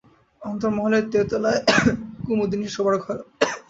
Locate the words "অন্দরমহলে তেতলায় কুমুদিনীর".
0.41-2.73